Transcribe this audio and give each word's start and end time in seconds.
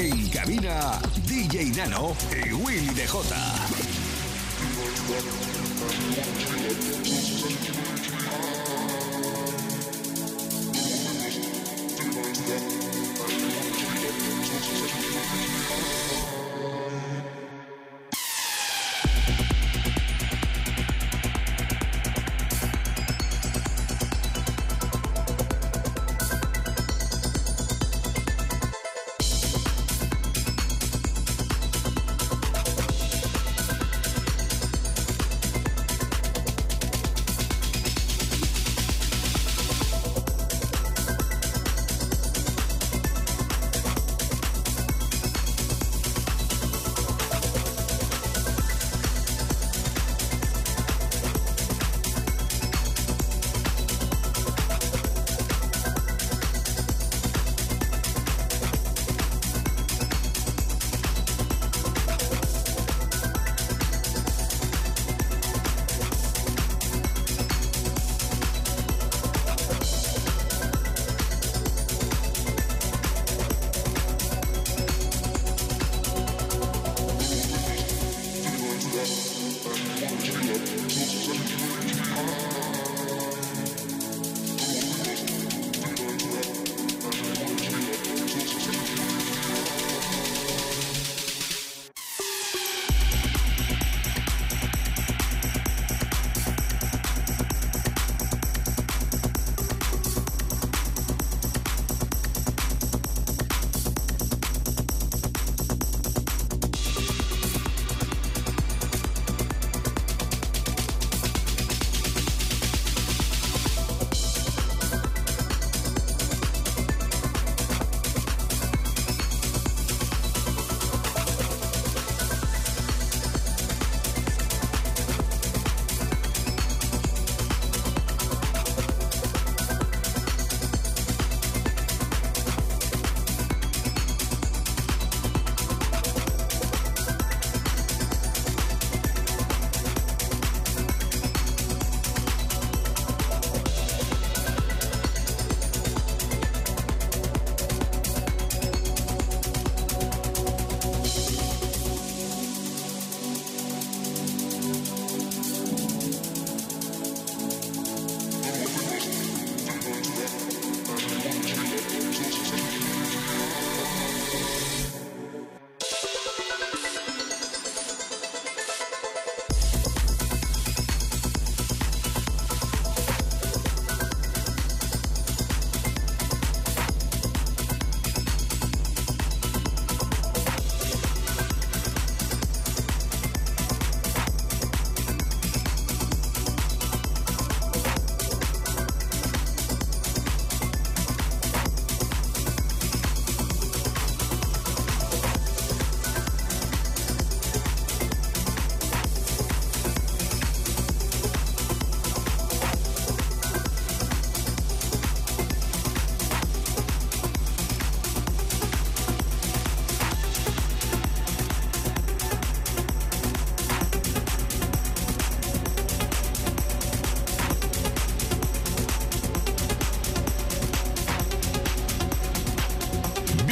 En 0.00 0.28
cabina, 0.28 1.00
DJ 1.26 1.72
Nano 1.74 2.14
y 2.30 2.52
Willy 2.52 2.94
DJ. 2.94 3.34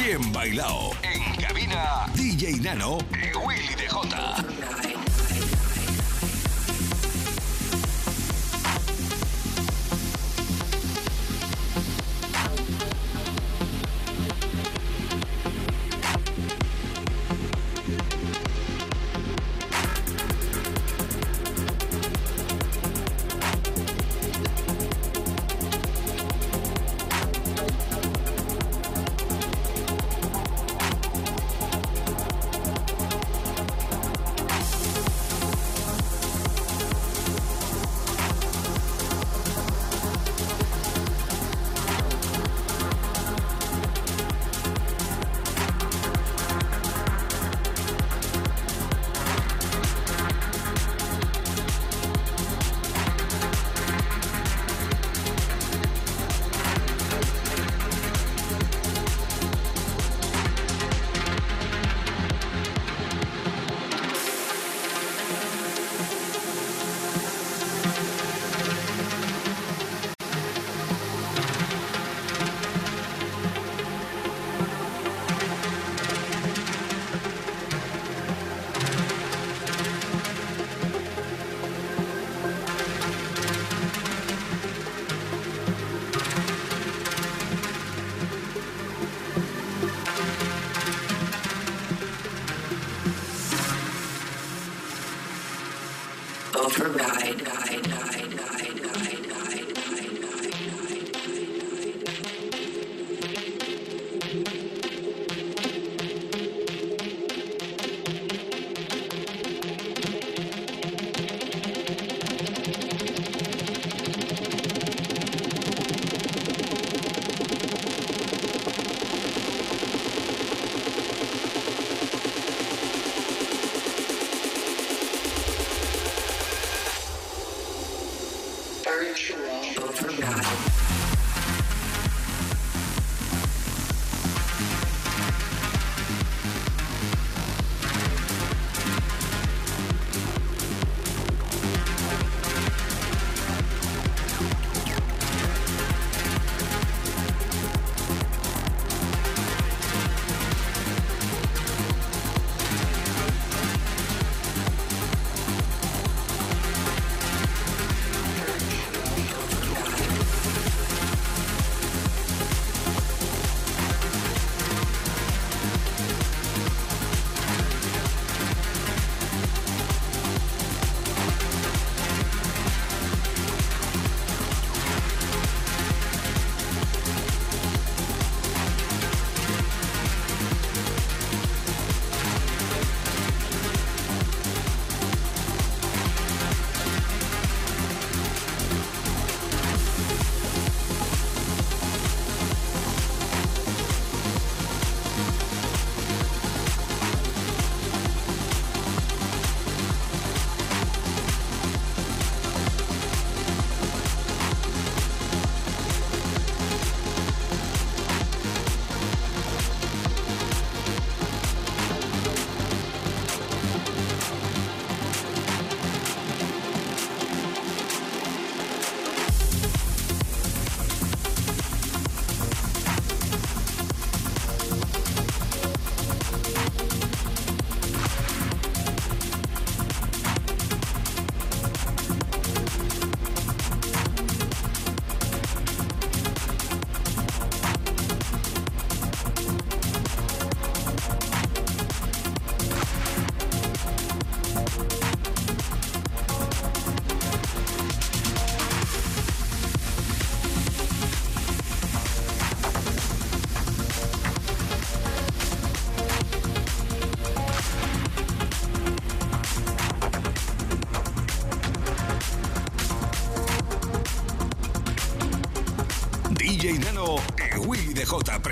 Bien 0.07 0.31
bailado. 0.31 0.91
En 1.03 1.35
cabina, 1.35 2.05
DJ 2.15 2.61
Nano 2.61 2.97
y 3.11 3.35
Willy 3.45 3.75
DJ. 3.75 4.96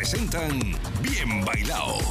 Presentan 0.05 0.59
Bien 1.01 1.43
Bailado. 1.43 2.04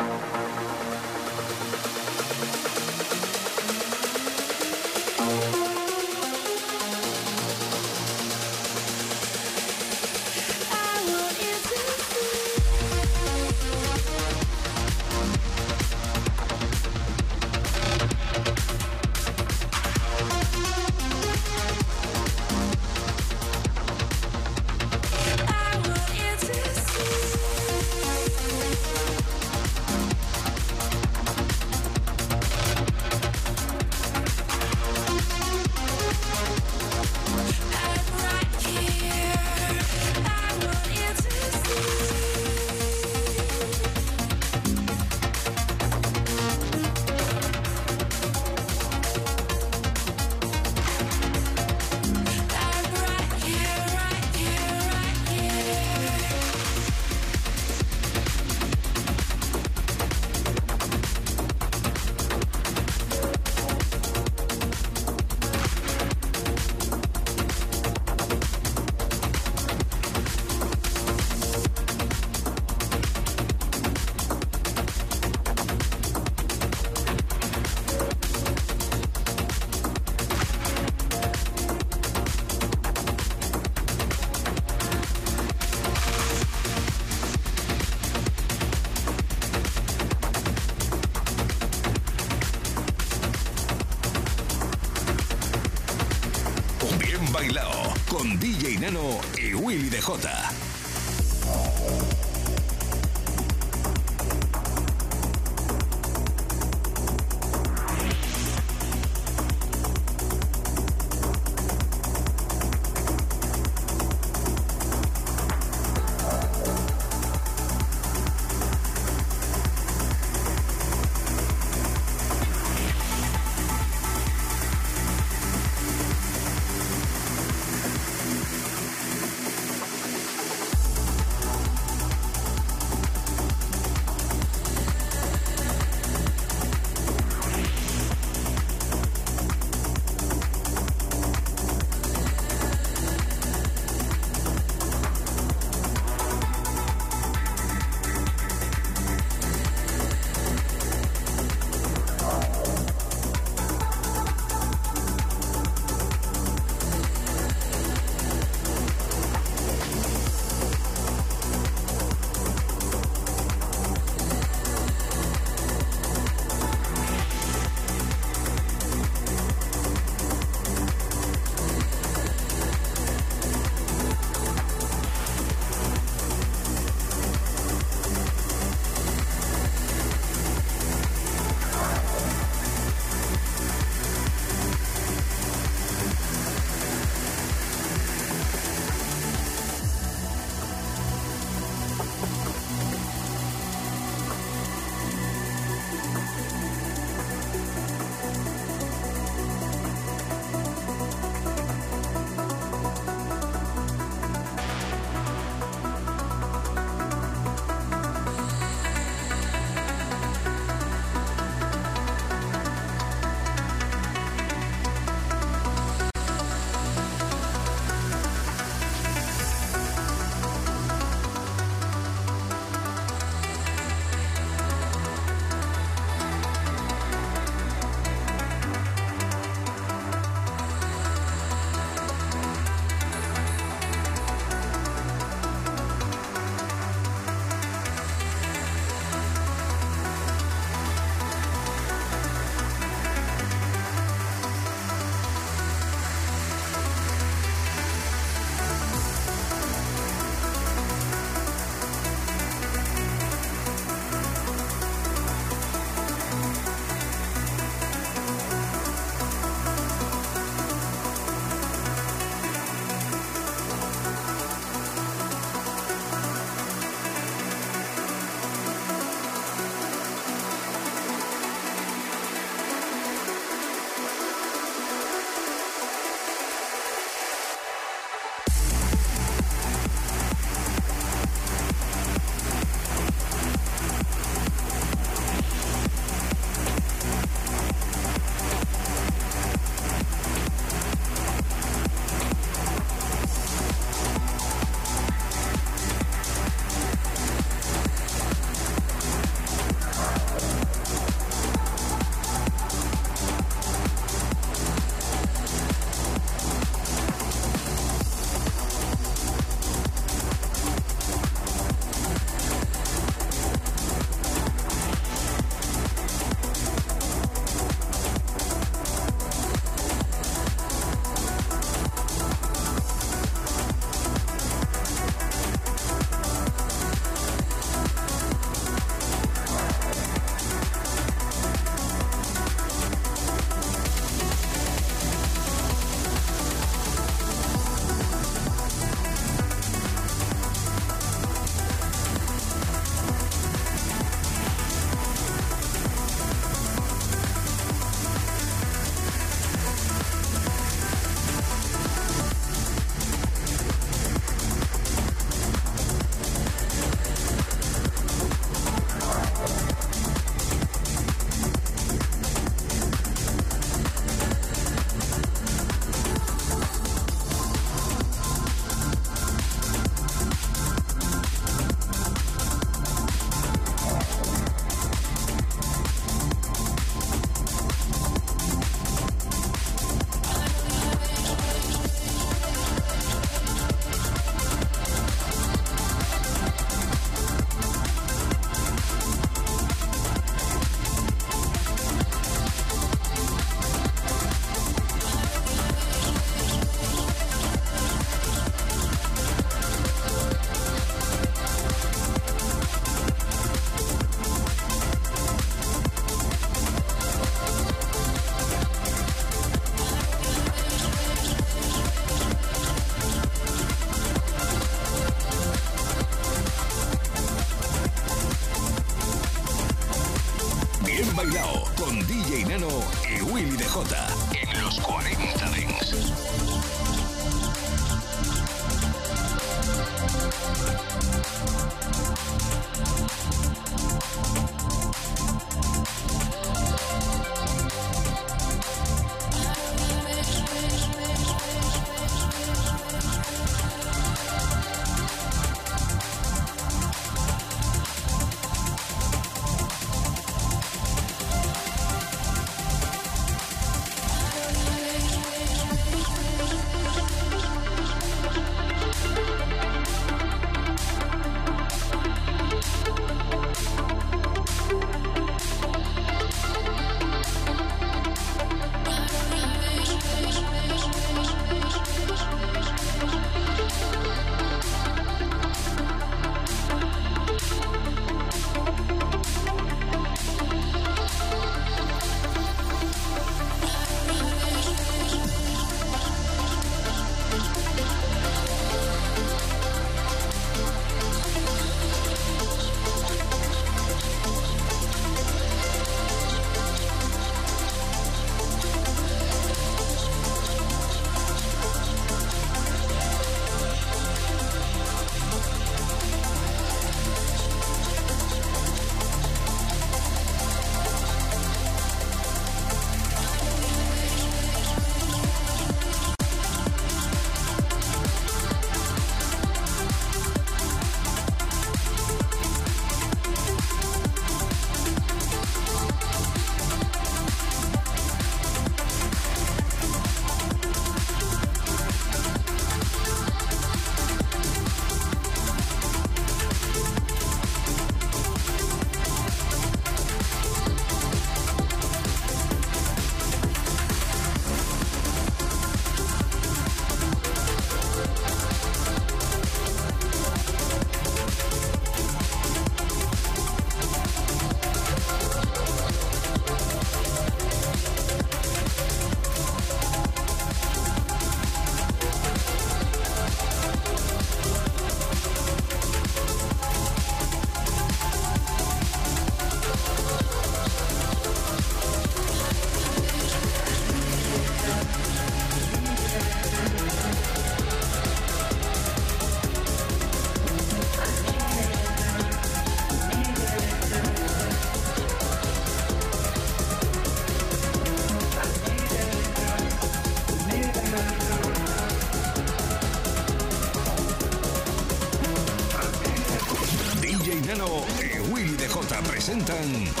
Presentan 599.41 600.00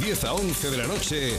10 0.00 0.24
a 0.24 0.32
11 0.32 0.70
de 0.70 0.76
la 0.78 0.86
noche, 0.86 1.38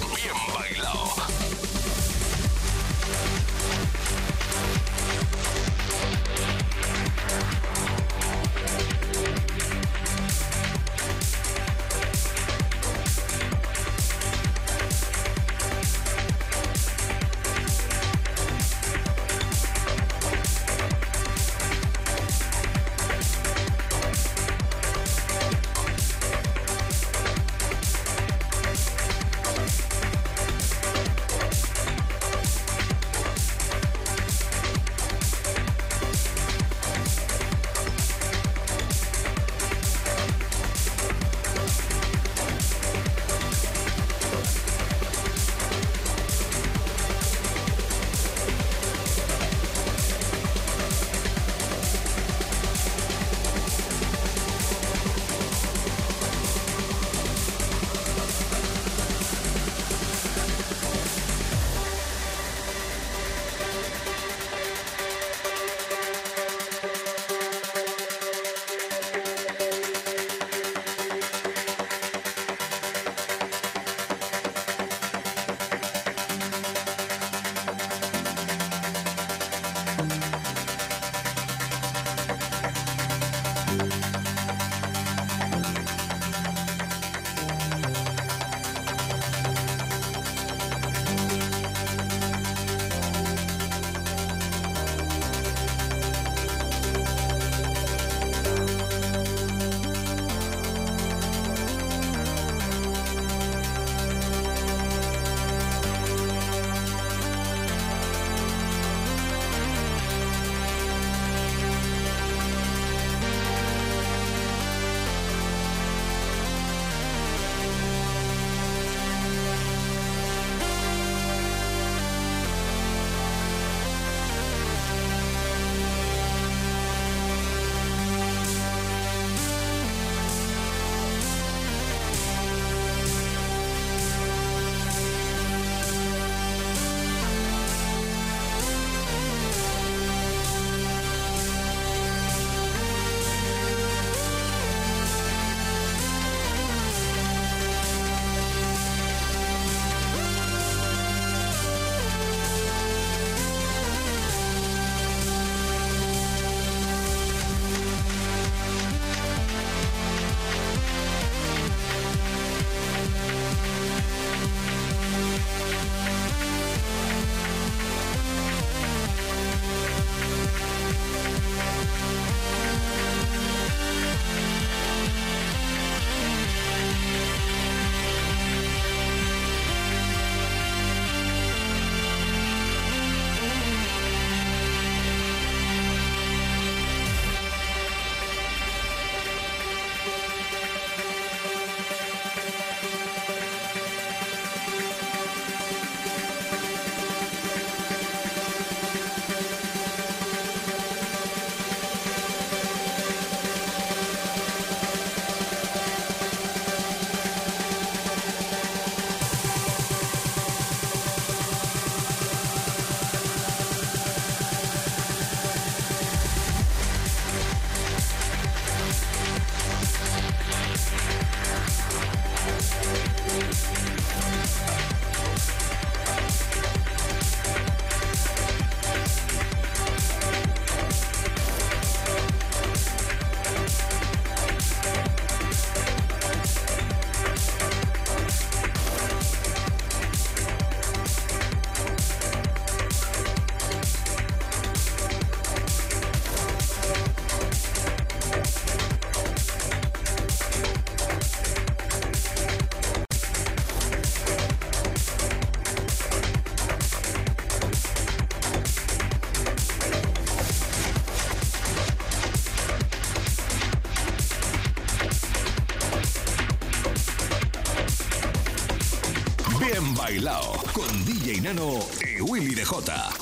con 271.52 271.56
DJ 271.56 271.56
Nano 271.56 271.80
y 272.18 272.22
Willy 272.22 272.56
Dejota. 272.56 273.10
En 273.20 273.21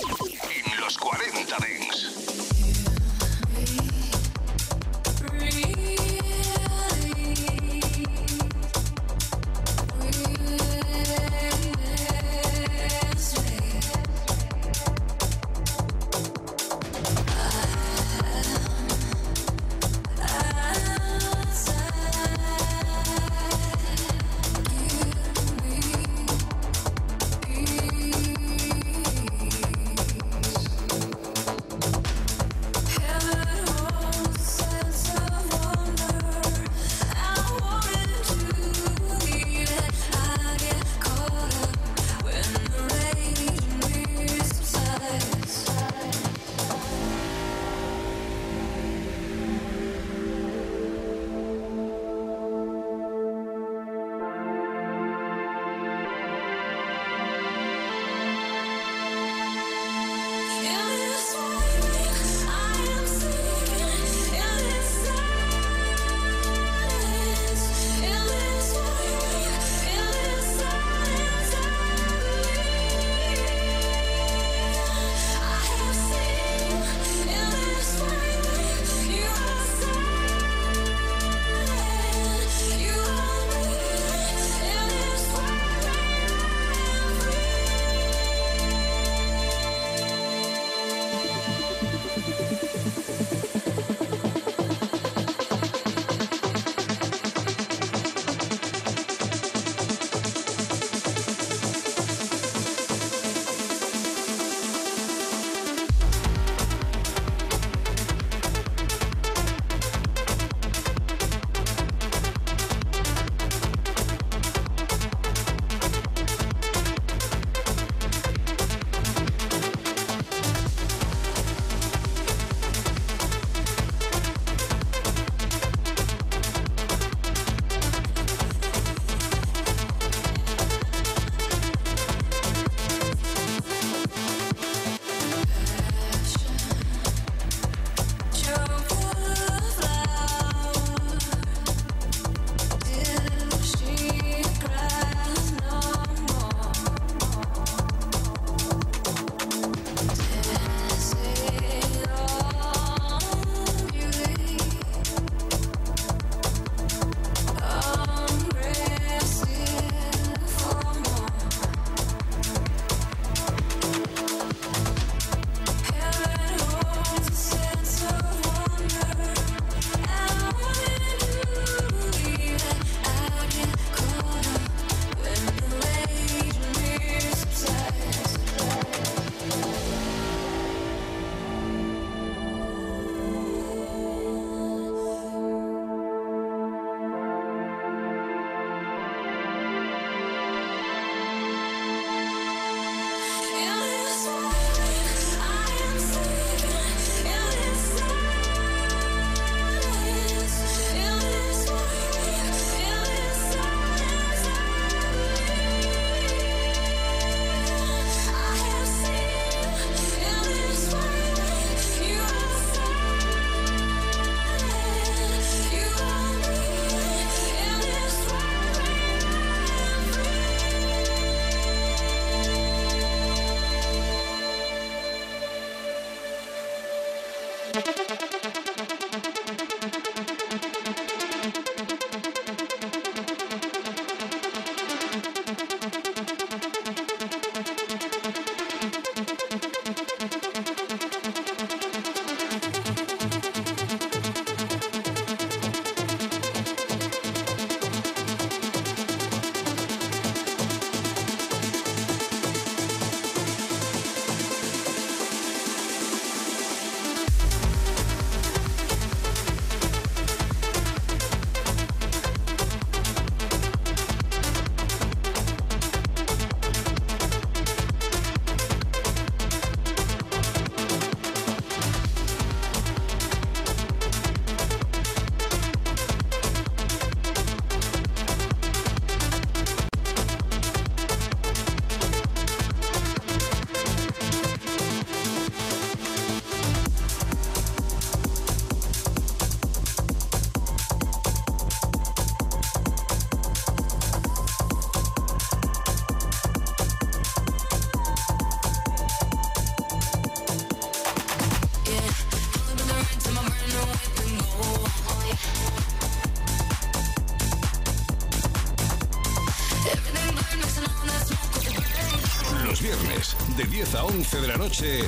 de 314.50 314.58
la 314.58 314.58
noche, 314.58 315.04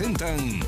presentan 0.00 0.64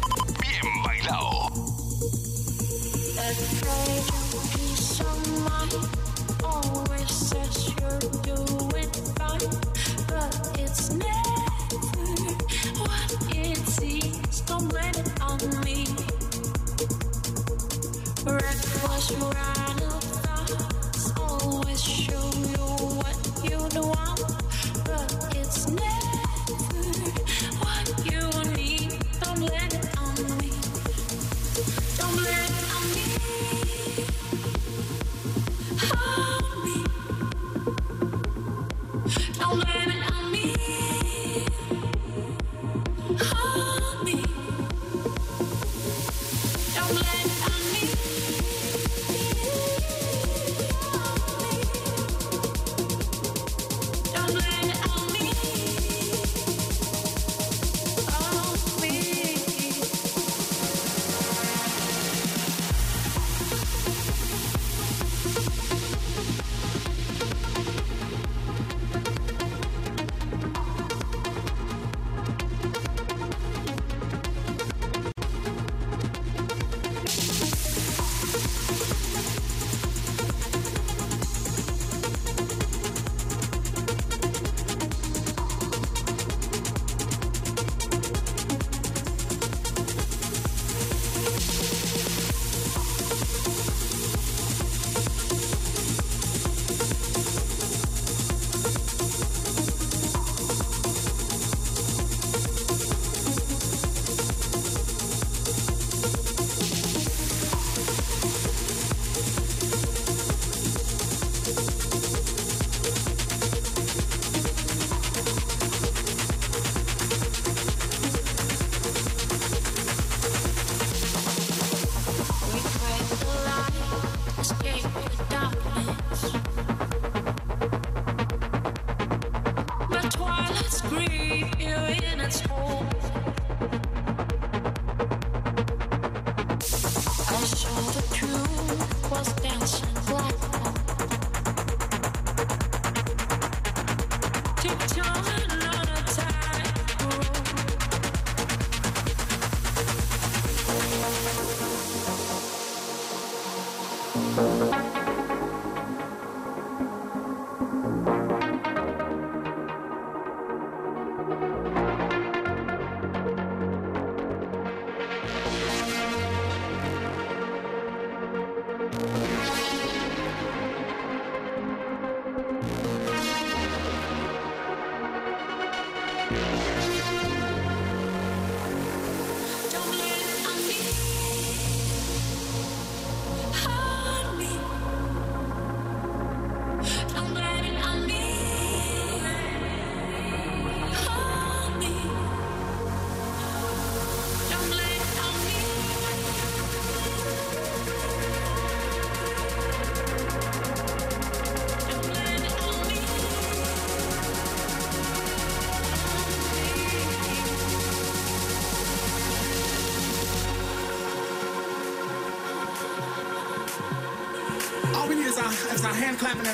Don't 39.53 39.82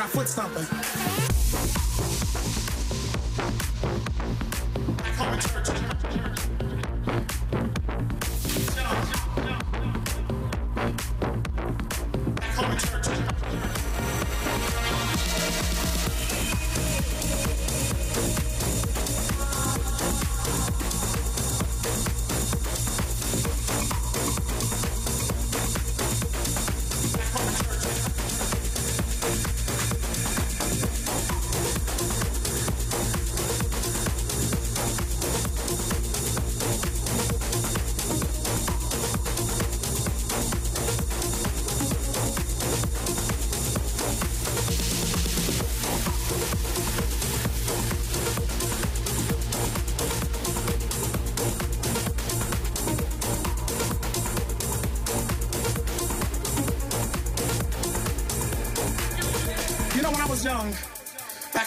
foot 0.09 0.29
stomping. 0.29 0.78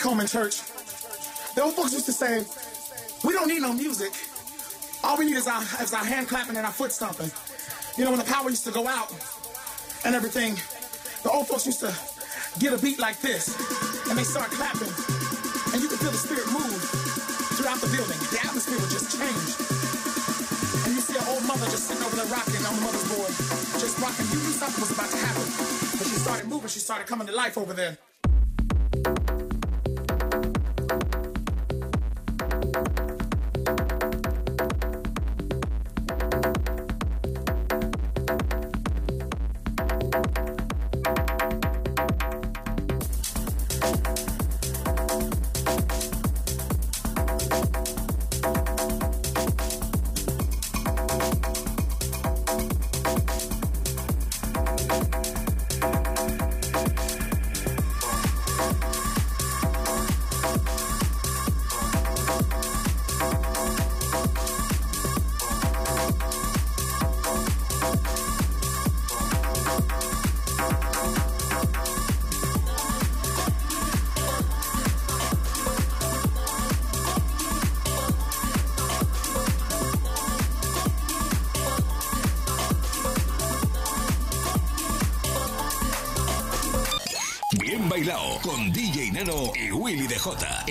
Home 0.02 0.20
in 0.20 0.28
church, 0.28 0.62
the 1.56 1.62
old 1.62 1.76
folks 1.76 1.94
used 1.94 2.06
to 2.06 2.12
say, 2.14 2.44
we 3.24 3.34
don't 3.34 3.48
need 3.48 3.62
no 3.62 3.74
music. 3.74 4.12
All 5.04 5.18
we 5.18 5.26
need 5.26 5.38
is 5.38 5.48
our, 5.48 5.62
is 5.82 5.94
our 5.94 6.04
hand 6.04 6.28
clapping 6.28 6.58
and 6.58 6.66
our 6.66 6.72
foot 6.72 6.92
stomping. 6.92 7.32
You 7.98 8.06
know, 8.06 8.12
when 8.12 8.20
the 8.20 8.26
power 8.26 8.50
used 8.50 8.66
to 8.66 8.72
go 8.72 8.88
out 8.88 9.12
and 10.06 10.16
everything, 10.16 10.56
the 11.24 11.30
old 11.30 11.48
folks 11.48 11.66
used 11.66 11.82
to 11.82 11.94
get 12.60 12.74
a 12.74 12.80
beat 12.82 13.00
like 13.00 13.20
this, 13.22 13.54
and 14.10 14.18
they 14.18 14.24
start 14.24 14.50
clapping, 14.52 14.92
and 15.74 15.82
you 15.82 15.88
could 15.88 16.00
feel 16.00 16.12
the 16.12 16.18
spirit 16.18 16.48
move 16.52 16.82
throughout 17.56 17.80
the 17.80 17.88
building. 17.94 18.18
The 18.34 18.42
atmosphere 18.42 18.80
would 18.82 18.90
just 18.90 19.14
change. 19.14 19.50
And 20.86 20.96
you 20.98 21.02
see 21.02 21.16
an 21.16 21.26
old 21.30 21.46
mother 21.46 21.66
just 21.70 21.88
sitting 21.88 22.04
over 22.04 22.16
there 22.16 22.28
rocking 22.28 22.66
on 22.66 22.74
the 22.76 22.84
mother's 22.84 23.08
board, 23.14 23.32
just 23.80 24.00
rocking. 24.02 24.26
You 24.34 24.42
knew 24.42 24.56
something 24.58 24.82
was 24.82 24.92
about 24.92 25.10
to 25.14 25.18
happen. 25.18 25.46
But 25.96 26.06
she 26.10 26.18
started 26.18 26.48
moving, 26.50 26.70
she 26.70 26.80
started 26.80 27.08
coming 27.08 27.28
to 27.28 27.34
life 27.34 27.58
over 27.58 27.74
there. 27.74 27.98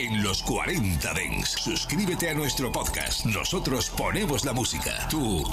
En 0.00 0.22
los 0.22 0.42
40 0.42 1.12
Dents. 1.12 1.50
Suscríbete 1.50 2.30
a 2.30 2.34
nuestro 2.34 2.72
podcast. 2.72 3.26
Nosotros 3.26 3.90
ponemos 3.90 4.46
la 4.46 4.54
música. 4.54 5.06
Tú 5.10 5.44